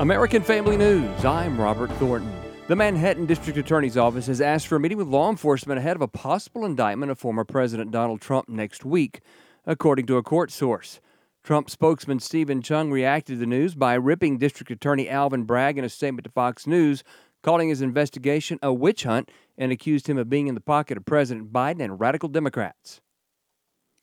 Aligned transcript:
American 0.00 0.44
Family 0.44 0.76
News. 0.76 1.24
I'm 1.24 1.60
Robert 1.60 1.90
Thornton. 1.94 2.32
The 2.68 2.76
Manhattan 2.76 3.26
District 3.26 3.58
Attorney's 3.58 3.96
Office 3.96 4.28
has 4.28 4.40
asked 4.40 4.68
for 4.68 4.76
a 4.76 4.80
meeting 4.80 4.96
with 4.96 5.08
law 5.08 5.28
enforcement 5.28 5.80
ahead 5.80 5.96
of 5.96 6.02
a 6.02 6.06
possible 6.06 6.64
indictment 6.64 7.10
of 7.10 7.18
former 7.18 7.42
President 7.42 7.90
Donald 7.90 8.20
Trump 8.20 8.48
next 8.48 8.84
week, 8.84 9.22
according 9.66 10.06
to 10.06 10.16
a 10.16 10.22
court 10.22 10.52
source. 10.52 11.00
Trump 11.42 11.68
spokesman 11.68 12.20
Steven 12.20 12.62
Cheung 12.62 12.92
reacted 12.92 13.34
to 13.34 13.40
the 13.40 13.46
news 13.46 13.74
by 13.74 13.94
ripping 13.94 14.38
District 14.38 14.70
Attorney 14.70 15.08
Alvin 15.08 15.42
Bragg 15.42 15.78
in 15.78 15.84
a 15.84 15.88
statement 15.88 16.22
to 16.26 16.30
Fox 16.30 16.64
News, 16.64 17.02
calling 17.42 17.68
his 17.68 17.82
investigation 17.82 18.60
a 18.62 18.72
witch 18.72 19.02
hunt 19.02 19.32
and 19.56 19.72
accused 19.72 20.08
him 20.08 20.16
of 20.16 20.30
being 20.30 20.46
in 20.46 20.54
the 20.54 20.60
pocket 20.60 20.96
of 20.96 21.06
President 21.06 21.52
Biden 21.52 21.82
and 21.82 21.98
radical 21.98 22.28
Democrats. 22.28 23.00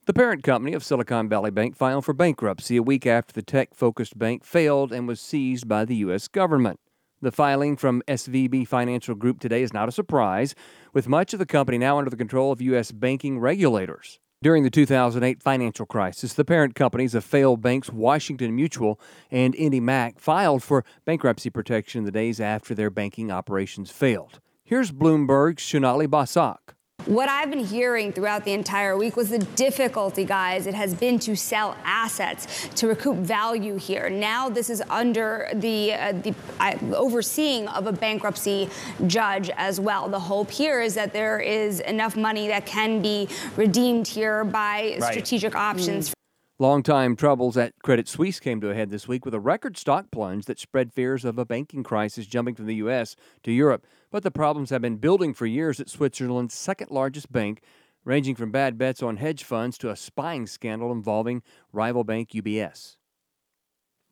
The 0.06 0.14
parent 0.14 0.44
company 0.44 0.74
of 0.74 0.84
Silicon 0.84 1.28
Valley 1.28 1.50
Bank 1.50 1.76
filed 1.76 2.06
for 2.06 2.14
bankruptcy 2.14 2.78
a 2.78 2.84
week 2.84 3.08
after 3.08 3.34
the 3.34 3.42
tech 3.42 3.74
focused 3.74 4.20
bank 4.20 4.44
failed 4.44 4.94
and 4.94 5.08
was 5.08 5.20
seized 5.20 5.68
by 5.68 5.84
the 5.84 5.96
U.S. 5.96 6.28
government. 6.28 6.80
The 7.24 7.32
filing 7.32 7.76
from 7.76 8.04
SVB 8.08 8.68
Financial 8.68 9.16
Group 9.16 9.40
today 9.40 9.64
is 9.64 9.74
not 9.74 9.90
a 9.90 9.92
surprise, 9.92 10.54
with 10.94 11.08
much 11.08 11.34
of 11.34 11.40
the 11.40 11.46
company 11.48 11.80
now 11.80 11.98
under 11.98 12.12
the 12.12 12.18
control 12.18 12.52
of 12.52 12.62
U.S. 12.62 12.92
banking 12.92 13.40
regulators. 13.40 14.20
During 14.44 14.62
the 14.62 14.70
2008 14.70 15.42
financial 15.42 15.88
crisis, 15.88 16.34
the 16.36 16.46
parent 16.46 16.76
companies 16.76 17.16
of 17.16 17.24
failed 17.24 17.64
banks 17.64 17.92
Washington 17.92 18.56
Mutual 18.56 19.00
and 19.32 19.56
IndyMac 19.56 20.20
filed 20.20 20.62
for 20.62 20.86
bankruptcy 21.06 21.50
protection 21.50 22.04
the 22.04 22.12
days 22.12 22.40
after 22.40 22.76
their 22.76 22.92
banking 22.92 23.32
operations 23.32 23.90
failed. 23.90 24.40
Here's 24.64 24.92
Bloomberg's 24.92 25.64
Sonali 25.64 26.08
Basak. 26.08 26.75
What 27.06 27.30
I've 27.30 27.52
been 27.52 27.64
hearing 27.64 28.12
throughout 28.12 28.46
the 28.46 28.54
entire 28.54 28.98
week 28.98 29.16
was 29.16 29.30
the 29.30 29.38
difficulty, 29.38 30.26
guys, 30.26 30.66
it 30.66 30.74
has 30.74 30.96
been 30.96 31.20
to 31.20 31.36
sell 31.36 31.78
assets 31.84 32.68
to 32.76 32.88
recoup 32.88 33.18
value 33.18 33.78
here. 33.78 34.10
Now 34.10 34.50
this 34.50 34.72
is 34.72 34.82
under 34.90 35.48
the, 35.54 35.94
uh, 35.94 36.14
the 36.14 36.34
uh, 36.60 36.76
overseeing 36.96 37.68
of 37.68 37.86
a 37.86 37.92
bankruptcy 37.92 38.70
judge 39.06 39.52
as 39.56 39.80
well. 39.80 40.10
The 40.10 40.20
hope 40.20 40.50
here 40.50 40.82
is 40.82 40.96
that 40.96 41.14
there 41.14 41.40
is 41.40 41.80
enough 41.82 42.16
money 42.16 42.48
that 42.48 42.66
can 42.66 43.04
be 43.04 43.30
redeemed 43.56 44.08
here 44.08 44.44
by 44.44 44.98
right. 45.00 45.04
strategic 45.04 45.56
options. 45.56 46.10
Mm. 46.10 46.25
Longtime 46.58 47.18
troubles 47.18 47.58
at 47.58 47.74
Credit 47.84 48.08
Suisse 48.08 48.40
came 48.40 48.62
to 48.62 48.70
a 48.70 48.74
head 48.74 48.90
this 48.90 49.10
week 49.10 49.26
with 49.26 49.34
a 49.34 49.42
record 49.42 49.76
stock 49.76 50.10
plunge 50.10 50.46
that 50.46 50.58
spread 50.58 50.94
fears 50.94 51.26
of 51.26 51.38
a 51.38 51.44
banking 51.44 51.84
crisis 51.84 52.26
jumping 52.26 52.56
from 52.56 52.66
the 52.66 52.76
U.S. 52.76 53.18
to 53.44 53.52
Europe. 53.52 53.86
But 54.10 54.24
the 54.24 54.32
problems 54.32 54.70
have 54.70 54.82
been 54.82 54.96
building 54.96 55.34
for 55.34 55.46
years 55.46 55.82
at 55.82 55.90
Switzerland's 55.90 56.54
second 56.54 56.92
largest 56.92 57.30
bank, 57.30 57.62
ranging 58.06 58.36
from 58.36 58.52
bad 58.52 58.78
bets 58.78 59.04
on 59.04 59.18
hedge 59.18 59.44
funds 59.44 59.78
to 59.80 59.90
a 59.90 59.98
spying 59.98 60.48
scandal 60.48 60.94
involving 60.94 61.44
rival 61.74 62.06
bank 62.06 62.30
UBS. 62.30 62.96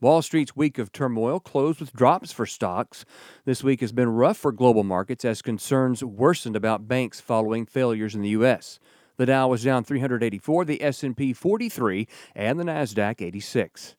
Wall 0.02 0.22
Street's 0.22 0.54
week 0.54 0.78
of 0.78 0.92
turmoil 0.92 1.40
closed 1.40 1.80
with 1.80 1.94
drops 1.94 2.34
for 2.34 2.46
stocks. 2.46 3.06
This 3.46 3.64
week 3.64 3.80
has 3.80 3.94
been 3.94 4.10
rough 4.10 4.36
for 4.36 4.52
global 4.52 4.84
markets 4.84 5.24
as 5.24 5.42
concerns 5.42 6.04
worsened 6.04 6.58
about 6.58 6.90
banks 6.90 7.22
following 7.22 7.66
failures 7.66 8.16
in 8.16 8.22
the 8.22 8.30
U.S. 8.32 8.80
The 9.18 9.26
Dow 9.28 9.48
was 9.48 9.64
down 9.64 9.84
384, 9.84 10.66
the 10.66 10.82
S&P 10.82 11.34
43, 11.34 12.08
and 12.36 12.60
the 12.60 12.64
Nasdaq 12.64 13.22
86. 13.22 13.96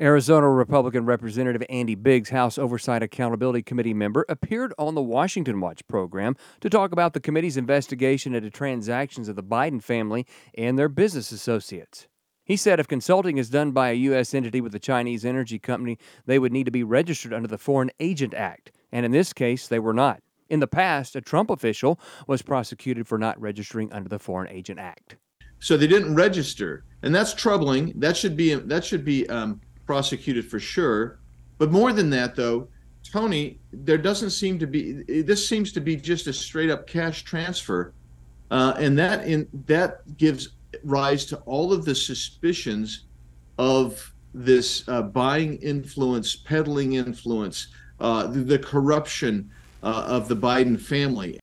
Arizona 0.00 0.48
Republican 0.48 1.04
Representative 1.04 1.62
Andy 1.68 1.94
Biggs, 1.94 2.30
House 2.30 2.58
Oversight 2.58 3.02
Accountability 3.02 3.62
Committee 3.62 3.94
member, 3.94 4.24
appeared 4.28 4.72
on 4.78 4.94
the 4.94 5.02
Washington 5.02 5.60
Watch 5.60 5.86
program 5.86 6.34
to 6.60 6.70
talk 6.70 6.92
about 6.92 7.12
the 7.12 7.20
committee's 7.20 7.56
investigation 7.56 8.34
into 8.34 8.50
transactions 8.50 9.28
of 9.28 9.36
the 9.36 9.42
Biden 9.42 9.82
family 9.82 10.26
and 10.56 10.78
their 10.78 10.88
business 10.88 11.30
associates. 11.30 12.08
He 12.44 12.56
said 12.56 12.80
if 12.80 12.88
consulting 12.88 13.38
is 13.38 13.50
done 13.50 13.70
by 13.70 13.90
a 13.90 13.94
U.S. 13.94 14.34
entity 14.34 14.60
with 14.60 14.74
a 14.74 14.80
Chinese 14.80 15.24
energy 15.24 15.58
company, 15.58 15.98
they 16.26 16.38
would 16.38 16.52
need 16.52 16.64
to 16.64 16.72
be 16.72 16.82
registered 16.82 17.32
under 17.32 17.48
the 17.48 17.58
Foreign 17.58 17.90
Agent 18.00 18.34
Act, 18.34 18.72
and 18.90 19.06
in 19.06 19.12
this 19.12 19.32
case, 19.32 19.68
they 19.68 19.78
were 19.78 19.94
not. 19.94 20.20
In 20.52 20.60
the 20.60 20.66
past, 20.66 21.16
a 21.16 21.22
Trump 21.22 21.48
official 21.48 21.98
was 22.26 22.42
prosecuted 22.42 23.08
for 23.08 23.16
not 23.16 23.40
registering 23.40 23.90
under 23.90 24.10
the 24.10 24.18
Foreign 24.18 24.50
Agent 24.50 24.78
Act. 24.78 25.16
So 25.60 25.78
they 25.78 25.86
didn't 25.86 26.14
register, 26.14 26.84
and 27.02 27.14
that's 27.14 27.32
troubling. 27.32 27.94
That 27.96 28.18
should 28.18 28.36
be 28.36 28.52
that 28.54 28.84
should 28.84 29.02
be 29.02 29.26
um, 29.30 29.62
prosecuted 29.86 30.44
for 30.50 30.60
sure. 30.60 31.20
But 31.56 31.72
more 31.72 31.94
than 31.94 32.10
that, 32.10 32.36
though, 32.36 32.68
Tony, 33.02 33.60
there 33.72 33.96
doesn't 33.96 34.28
seem 34.28 34.58
to 34.58 34.66
be. 34.66 35.22
This 35.22 35.48
seems 35.48 35.72
to 35.72 35.80
be 35.80 35.96
just 35.96 36.26
a 36.26 36.34
straight 36.34 36.68
up 36.68 36.86
cash 36.86 37.22
transfer, 37.22 37.94
uh, 38.50 38.74
and 38.76 38.98
that 38.98 39.26
in 39.26 39.48
that 39.66 40.18
gives 40.18 40.50
rise 40.84 41.24
to 41.26 41.38
all 41.46 41.72
of 41.72 41.86
the 41.86 41.94
suspicions 41.94 43.04
of 43.58 44.12
this 44.34 44.86
uh, 44.86 45.00
buying 45.00 45.56
influence, 45.62 46.36
peddling 46.36 46.92
influence, 46.92 47.68
uh, 48.00 48.26
the, 48.26 48.40
the 48.40 48.58
corruption 48.58 49.50
uh, 49.82 50.04
of 50.06 50.28
the 50.28 50.36
Biden 50.36 50.80
family. 50.80 51.38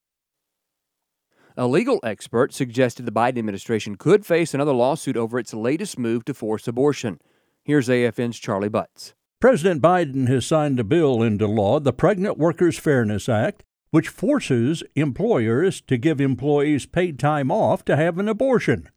A 1.57 1.67
legal 1.67 1.99
expert 2.03 2.53
suggested 2.53 3.05
the 3.05 3.11
Biden 3.11 3.37
administration 3.37 3.95
could 3.95 4.25
face 4.25 4.53
another 4.53 4.71
lawsuit 4.71 5.17
over 5.17 5.37
its 5.37 5.53
latest 5.53 5.99
move 5.99 6.23
to 6.25 6.33
force 6.33 6.67
abortion. 6.67 7.19
Here's 7.63 7.89
AFN's 7.89 8.39
Charlie 8.39 8.69
Butts. 8.69 9.13
President 9.41 9.81
Biden 9.81 10.27
has 10.27 10.45
signed 10.45 10.79
a 10.79 10.83
bill 10.83 11.21
into 11.21 11.47
law, 11.47 11.79
the 11.79 11.93
Pregnant 11.93 12.37
Workers 12.37 12.77
Fairness 12.79 13.27
Act, 13.27 13.63
which 13.91 14.09
forces 14.09 14.83
employers 14.95 15.81
to 15.81 15.97
give 15.97 16.21
employees 16.21 16.85
paid 16.85 17.17
time 17.19 17.51
off 17.51 17.83
to 17.85 17.95
have 17.95 18.17
an 18.19 18.29
abortion. 18.29 18.89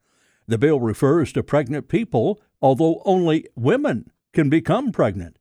The 0.47 0.59
bill 0.59 0.81
refers 0.81 1.33
to 1.33 1.43
pregnant 1.43 1.89
people, 1.89 2.41
although 2.61 3.03
only 3.05 3.47
women 3.57 4.11
can 4.33 4.51
become 4.51 4.93
pregnant. 4.93 5.39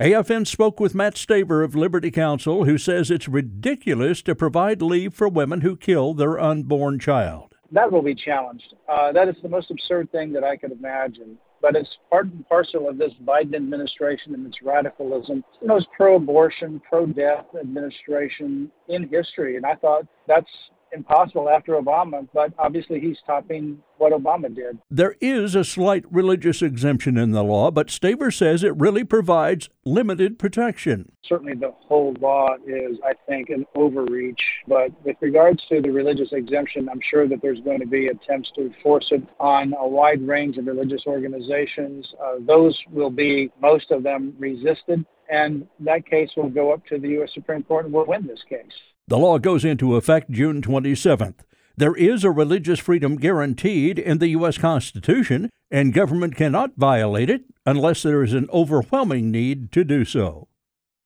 AFN 0.00 0.44
spoke 0.44 0.80
with 0.80 0.92
Matt 0.92 1.14
Staver 1.14 1.64
of 1.64 1.76
Liberty 1.76 2.10
Counsel, 2.10 2.64
who 2.64 2.78
says 2.78 3.12
it's 3.12 3.28
ridiculous 3.28 4.22
to 4.22 4.34
provide 4.34 4.82
leave 4.82 5.14
for 5.14 5.28
women 5.28 5.60
who 5.60 5.76
kill 5.76 6.14
their 6.14 6.36
unborn 6.36 6.98
child. 6.98 7.54
That 7.70 7.92
will 7.92 8.02
be 8.02 8.16
challenged. 8.16 8.74
Uh, 8.88 9.12
that 9.12 9.28
is 9.28 9.36
the 9.40 9.48
most 9.48 9.70
absurd 9.70 10.10
thing 10.10 10.32
that 10.32 10.42
I 10.42 10.56
could 10.56 10.72
imagine. 10.72 11.38
But 11.62 11.76
it's 11.76 11.96
part 12.10 12.26
and 12.26 12.46
parcel 12.48 12.88
of 12.88 12.98
this 12.98 13.12
Biden 13.24 13.54
administration 13.54 14.34
and 14.34 14.44
its 14.48 14.60
radicalism. 14.62 15.44
It's 15.50 15.60
the 15.60 15.68
most 15.68 15.86
pro-abortion, 15.96 16.82
pro-death 16.88 17.46
administration 17.58 18.72
in 18.88 19.08
history, 19.08 19.56
and 19.56 19.64
I 19.64 19.76
thought 19.76 20.08
that's 20.26 20.50
impossible 20.94 21.48
after 21.48 21.72
Obama, 21.72 22.26
but 22.32 22.52
obviously 22.58 23.00
he's 23.00 23.18
topping 23.26 23.78
what 23.98 24.12
Obama 24.12 24.54
did. 24.54 24.78
There 24.90 25.16
is 25.20 25.54
a 25.54 25.64
slight 25.64 26.04
religious 26.10 26.62
exemption 26.62 27.16
in 27.16 27.32
the 27.32 27.42
law, 27.42 27.70
but 27.70 27.88
Staver 27.88 28.32
says 28.32 28.62
it 28.62 28.76
really 28.76 29.04
provides 29.04 29.68
limited 29.84 30.38
protection. 30.38 31.12
Certainly 31.26 31.54
the 31.54 31.72
whole 31.86 32.14
law 32.20 32.54
is, 32.66 32.98
I 33.04 33.12
think, 33.26 33.50
an 33.50 33.66
overreach, 33.74 34.42
but 34.66 34.90
with 35.04 35.16
regards 35.20 35.62
to 35.68 35.80
the 35.80 35.90
religious 35.90 36.32
exemption, 36.32 36.88
I'm 36.88 37.00
sure 37.08 37.28
that 37.28 37.40
there's 37.42 37.60
going 37.60 37.80
to 37.80 37.86
be 37.86 38.08
attempts 38.08 38.50
to 38.56 38.72
force 38.82 39.08
it 39.10 39.22
on 39.38 39.74
a 39.78 39.86
wide 39.86 40.26
range 40.26 40.58
of 40.58 40.66
religious 40.66 41.02
organizations. 41.06 42.12
Uh, 42.22 42.36
those 42.46 42.78
will 42.90 43.10
be, 43.10 43.50
most 43.60 43.90
of 43.90 44.02
them, 44.02 44.34
resisted, 44.38 45.04
and 45.30 45.66
that 45.80 46.06
case 46.06 46.30
will 46.36 46.50
go 46.50 46.72
up 46.72 46.84
to 46.86 46.98
the 46.98 47.08
U.S. 47.10 47.30
Supreme 47.32 47.62
Court 47.62 47.86
and 47.86 47.94
we'll 47.94 48.06
win 48.06 48.26
this 48.26 48.42
case. 48.48 48.72
The 49.06 49.18
law 49.18 49.38
goes 49.38 49.66
into 49.66 49.96
effect 49.96 50.30
June 50.30 50.62
27th. 50.62 51.40
There 51.76 51.94
is 51.94 52.24
a 52.24 52.30
religious 52.30 52.80
freedom 52.80 53.16
guaranteed 53.16 53.98
in 53.98 54.16
the 54.16 54.28
U.S. 54.28 54.56
Constitution, 54.56 55.50
and 55.70 55.92
government 55.92 56.36
cannot 56.36 56.76
violate 56.78 57.28
it 57.28 57.42
unless 57.66 58.02
there 58.02 58.22
is 58.22 58.32
an 58.32 58.48
overwhelming 58.50 59.30
need 59.30 59.70
to 59.72 59.84
do 59.84 60.06
so. 60.06 60.48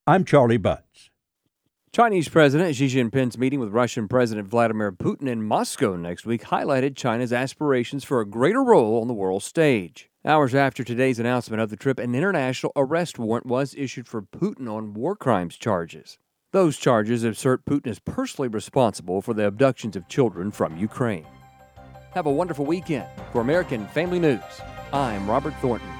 I'm 0.06 0.24
Charlie 0.24 0.58
Butts. 0.58 1.10
Chinese 1.90 2.28
President 2.28 2.76
Xi 2.76 2.86
Jinping's 2.86 3.36
meeting 3.36 3.58
with 3.58 3.72
Russian 3.72 4.06
President 4.06 4.46
Vladimir 4.46 4.92
Putin 4.92 5.26
in 5.26 5.42
Moscow 5.42 5.96
next 5.96 6.24
week 6.24 6.44
highlighted 6.44 6.94
China's 6.94 7.32
aspirations 7.32 8.04
for 8.04 8.20
a 8.20 8.26
greater 8.26 8.62
role 8.62 9.00
on 9.00 9.08
the 9.08 9.14
world 9.14 9.42
stage. 9.42 10.08
Hours 10.24 10.54
after 10.54 10.84
today's 10.84 11.18
announcement 11.18 11.60
of 11.60 11.70
the 11.70 11.76
trip, 11.76 11.98
an 11.98 12.14
international 12.14 12.70
arrest 12.76 13.18
warrant 13.18 13.46
was 13.46 13.74
issued 13.76 14.06
for 14.06 14.22
Putin 14.22 14.70
on 14.70 14.94
war 14.94 15.16
crimes 15.16 15.56
charges. 15.56 16.18
Those 16.50 16.78
charges 16.78 17.24
assert 17.24 17.66
Putin 17.66 17.88
is 17.88 17.98
personally 17.98 18.48
responsible 18.48 19.20
for 19.20 19.34
the 19.34 19.44
abductions 19.44 19.96
of 19.96 20.08
children 20.08 20.50
from 20.50 20.78
Ukraine. 20.78 21.26
Have 22.12 22.24
a 22.24 22.30
wonderful 22.30 22.64
weekend. 22.64 23.06
For 23.32 23.42
American 23.42 23.86
Family 23.88 24.18
News, 24.18 24.40
I'm 24.90 25.28
Robert 25.28 25.52
Thornton. 25.60 25.90